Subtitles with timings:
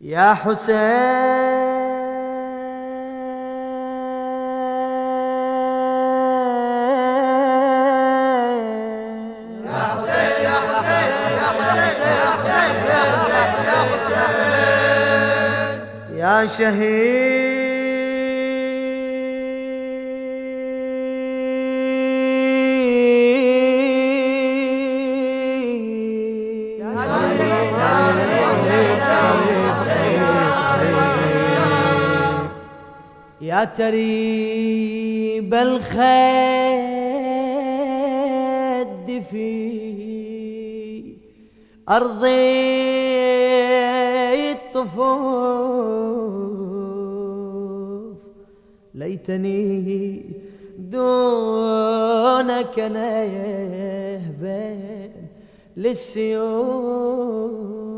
[0.00, 0.76] يا حسين.
[16.16, 17.25] يا شهيد.
[33.64, 35.86] تريب الخد
[39.30, 39.56] في
[41.88, 42.26] أرضي
[44.52, 45.36] الطفوف.
[48.94, 50.22] ليتني
[50.78, 54.76] دونك نهبا
[55.76, 57.95] للسيوف.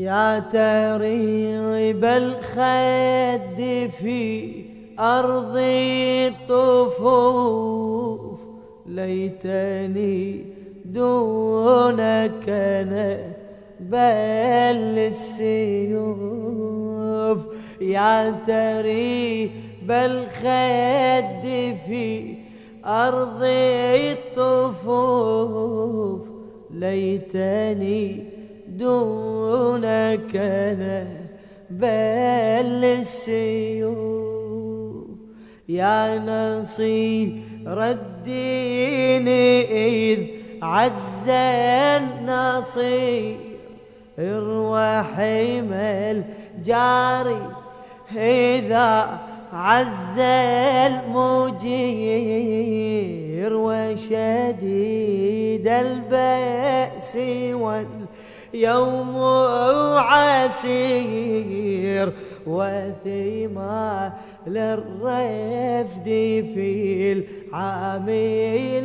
[0.00, 3.60] يا تريب الخد
[4.00, 4.52] في
[4.98, 8.40] أرضي الطفوف
[8.86, 10.44] ليتني
[10.84, 12.48] دونك
[13.80, 17.40] نبل السيوف.
[17.80, 21.44] يا تريب الخد
[21.86, 22.34] في
[22.84, 26.20] أرضي الطفوف
[26.70, 28.29] ليتني
[28.80, 30.32] دونك
[30.80, 31.84] نبل
[33.00, 35.06] السيوف
[35.68, 37.32] يا نصير
[37.66, 39.28] الدين
[39.68, 40.20] إذ
[40.62, 41.28] عز
[42.00, 43.36] النصير.
[44.18, 47.42] وحيم الجاري
[48.16, 49.18] إذا
[49.52, 50.18] عز
[51.38, 54.08] المجير وشديد
[55.68, 57.16] البأس
[58.54, 59.16] واليوم
[59.98, 61.32] عسير
[62.46, 64.12] وثيما
[64.46, 66.04] للرفد
[66.54, 68.08] في العام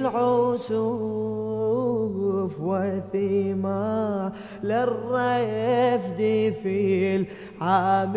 [0.04, 0.92] العسوف
[2.62, 4.32] وثيما
[4.64, 8.16] للرفد في العام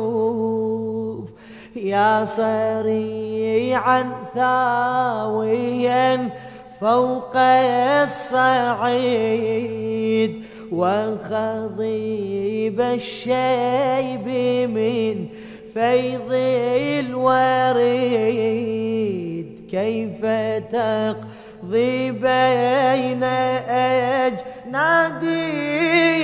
[0.00, 0.50] العسوف.
[1.76, 6.30] يا صريعا ثاويا
[6.80, 7.36] فوق
[8.96, 10.32] الصعيد
[10.72, 14.26] وخضيب الشيب
[14.70, 15.26] من
[15.74, 16.32] فيض
[17.10, 19.46] الوريد.
[19.70, 20.24] كيف
[20.72, 23.22] تقضي بين
[24.24, 25.44] أجنادي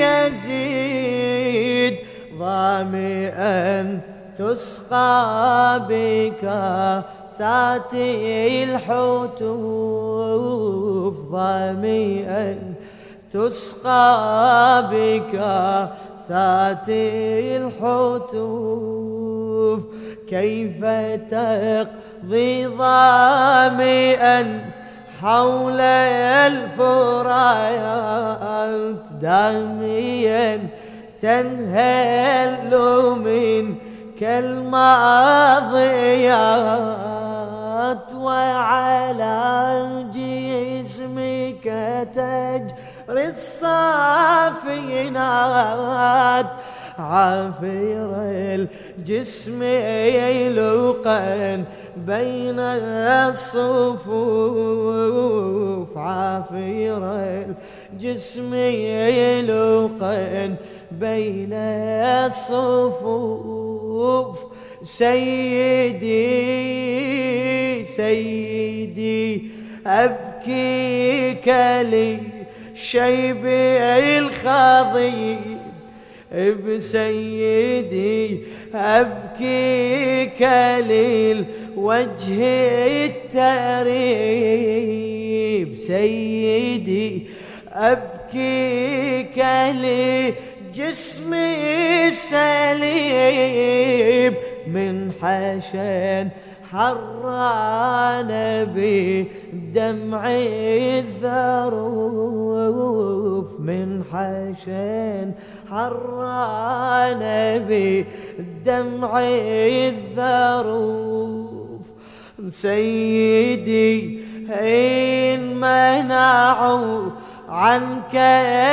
[0.01, 1.95] يزيد؟
[2.39, 4.01] ظامئا
[4.39, 7.93] تسقى بكاسات
[8.65, 9.55] الحتوف
[11.31, 12.59] ظامئا.
[13.33, 16.89] تسقى بكاسات
[18.29, 19.81] الحتوف
[20.29, 20.85] كيف
[21.31, 24.41] تقضي ظامئا
[25.21, 25.81] حول
[26.81, 30.69] الفرات داميا
[31.21, 32.73] تنهل
[33.19, 33.75] من
[34.21, 34.77] كالماضيات
[38.15, 39.37] وعلى
[40.15, 41.65] جسمك
[42.15, 44.07] تجري الصافينات.
[46.99, 48.11] عافير
[48.99, 51.65] الجسم يلوقا
[51.97, 52.59] بين
[53.29, 55.99] الصفوف.
[55.99, 57.03] عافير
[57.93, 60.57] الجسم يلوقا
[60.91, 61.53] بين
[62.27, 63.66] الصفوف.
[64.83, 66.15] سيدي
[67.85, 69.43] سيدي
[69.87, 71.49] أبكيك
[71.91, 72.19] لي
[72.75, 73.47] شيب
[74.09, 75.39] الخضيب
[76.67, 78.41] بسيدي
[78.75, 80.43] أبكيك
[80.91, 82.43] للوجه
[83.07, 84.57] التريب.
[85.77, 87.23] سيدي
[87.73, 89.39] أبكيك
[90.77, 93.55] لجسمي السليب
[94.67, 96.29] من حشن
[96.71, 98.31] حران
[98.75, 100.31] بدمع
[101.57, 102.41] الذروف
[103.61, 105.33] من حشن
[105.71, 107.23] حران
[107.69, 109.21] بدمع
[109.89, 111.07] الذروف.
[112.49, 114.21] سيدي
[114.51, 117.11] إن منعوا
[117.49, 118.15] عنك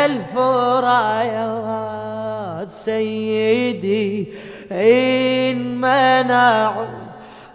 [0.10, 1.74] الفرايات
[2.70, 4.28] سيدي
[4.72, 6.86] إن منعوا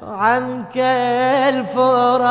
[0.03, 0.77] عنك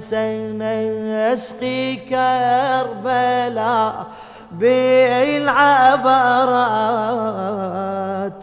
[0.07, 4.05] فسنسقي كربلاء
[4.59, 5.97] بالعبرات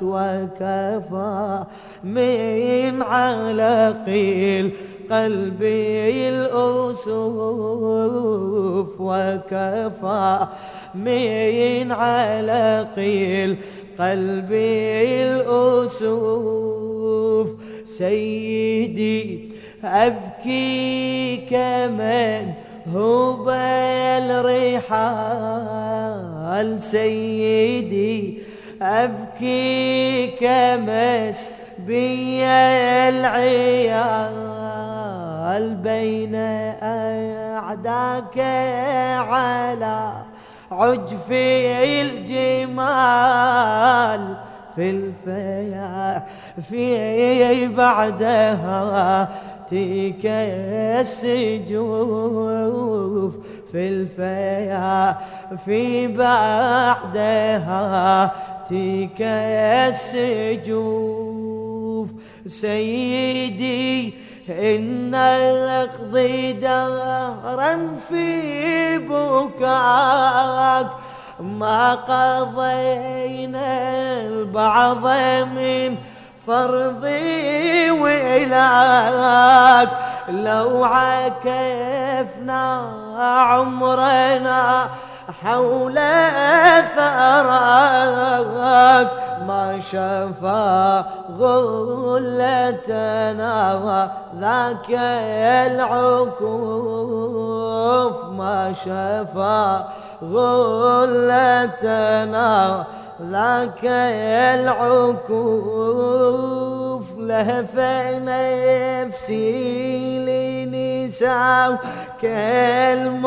[0.02, 1.64] وكفى
[2.05, 4.70] من علقي
[5.11, 7.40] قلبي الأسوف
[9.00, 10.46] وكفى
[10.94, 13.56] من علقي
[13.99, 16.75] قلبي الأسوف
[17.84, 19.50] سيدي
[19.84, 22.52] أبكي كمن
[22.94, 23.50] هو
[26.54, 28.38] الرحال سيدي
[28.82, 32.44] أبكي كمس بي
[33.10, 34.34] العيال
[35.74, 36.34] بين
[37.54, 38.38] أعداك
[39.28, 40.12] على
[40.70, 41.30] عجف
[42.10, 44.22] الجمال
[44.76, 46.22] في الفيا
[46.70, 49.28] في بعدها
[49.70, 50.26] تيك
[51.00, 51.74] السجوف.
[53.74, 55.16] في الفيا
[55.64, 57.74] في بعدها
[58.68, 59.22] تيك
[59.90, 62.08] السجوف.
[62.46, 64.14] سيدي
[64.48, 70.86] إن أقضي دهرا في بكاك
[71.40, 73.80] ما قضينا
[74.20, 75.06] البعض
[75.56, 75.96] من
[76.46, 79.88] فرضي وإلاك
[80.28, 82.82] لو عكفنا
[83.18, 84.88] عمرنا
[85.42, 85.94] حول
[86.96, 89.08] ثراك
[89.48, 91.04] ما شفى
[91.38, 93.54] غلتنا
[94.40, 94.90] ذاك
[95.70, 96.64] العكوف
[98.24, 99.84] ما شفى
[101.02, 102.84] غلتنا
[103.22, 103.84] ذاك
[104.60, 106.53] العكوف
[107.34, 107.75] لهف
[109.08, 111.78] نفسي لنساء
[112.22, 113.25] كالمعوينات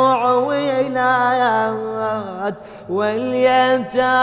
[2.89, 4.13] واليتامى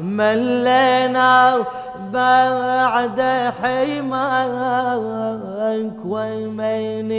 [0.00, 1.64] من لنا
[2.12, 3.20] بعد
[3.62, 4.78] حماك
[6.04, 7.12] ومن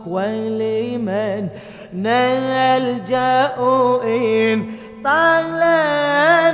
[0.07, 1.47] ولمن
[1.93, 3.55] نلجأ
[4.03, 4.65] إن
[5.03, 5.59] طال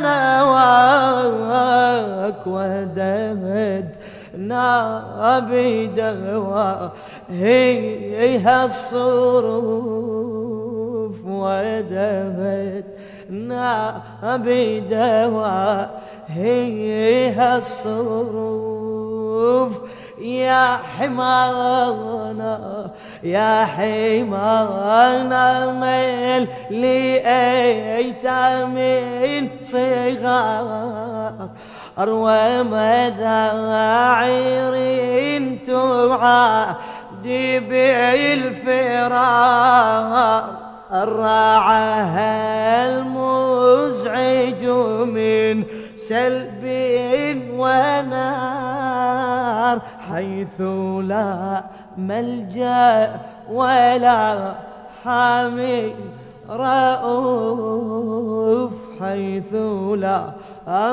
[0.01, 1.27] نواك
[2.47, 3.95] ودهد
[5.39, 6.91] بدواء
[7.29, 10.05] هي الصروف
[11.25, 12.85] ودهت
[14.23, 18.98] بدواء هي الصروف
[20.19, 22.91] يا حمانا
[23.23, 26.47] يا حمانا ميل
[26.81, 28.75] لأيتام
[29.61, 31.49] صغار.
[31.99, 34.73] أروى مذاعير
[35.67, 39.29] تعادي بالفرار.
[40.93, 42.17] الراعة
[42.89, 44.63] المزعج
[45.15, 45.55] من
[45.97, 46.63] سلب
[47.53, 48.58] ونار.
[50.19, 50.61] حيث
[51.07, 51.63] لا
[51.97, 53.15] ملجأ
[53.51, 54.53] ولا
[55.03, 55.95] حامي
[56.49, 57.91] رؤوف
[59.01, 59.53] حيث
[60.03, 60.23] لا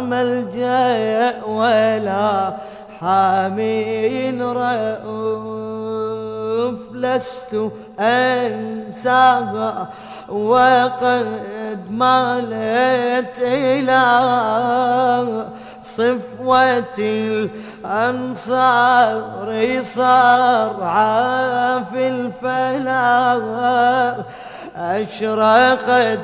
[0.01, 2.53] ملجأ ولا
[3.01, 5.77] حامي رؤوف.
[6.97, 9.89] لست أنساها
[10.29, 14.03] وقد مالت إلى
[15.83, 16.99] صفوة
[17.85, 19.49] الأنصار
[19.83, 23.37] صرعى في الفلاح.
[24.77, 26.21] أشرقت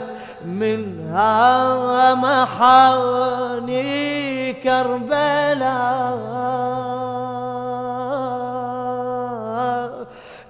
[0.46, 3.82] منها محاني
[4.52, 6.32] كربلاء.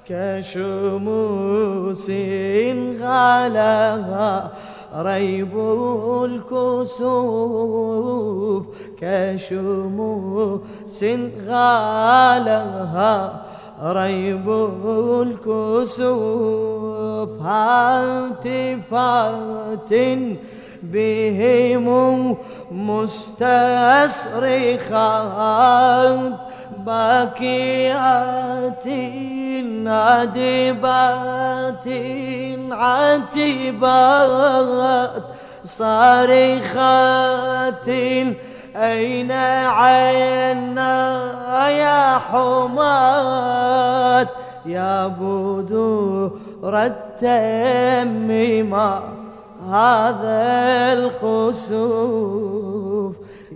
[0.09, 2.11] كشموس
[3.01, 4.51] غلاها
[4.97, 5.59] ريب
[6.25, 7.13] الكسوف
[9.01, 11.05] كشموس
[11.47, 13.43] غالها.
[13.83, 14.49] ريب
[15.23, 18.73] الكسوف هاتفات
[20.83, 21.87] بهم
[22.73, 23.33] مستصرخات
[26.87, 28.87] باكيات
[29.87, 31.87] عدبات
[33.93, 35.23] عتبات
[35.65, 37.89] صارخات
[38.77, 40.93] أين عينا
[41.69, 44.29] يا حمات؟
[44.67, 46.83] يا بدور
[47.23, 49.01] التميمة
[49.69, 52.33] هذا الخسوف.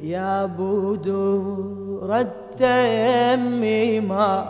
[0.02, 2.20] يا بدور
[2.60, 4.44] التميمة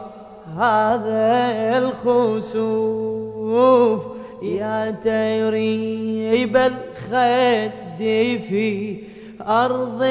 [0.57, 3.27] هذا الخسوف.
[4.43, 7.71] يا تريب الخد
[8.49, 8.97] في
[9.41, 10.03] أرض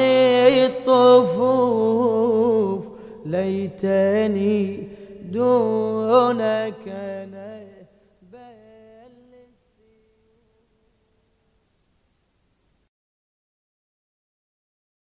[0.92, 2.80] الطفوف
[3.26, 4.88] ليتني
[5.32, 6.74] دونك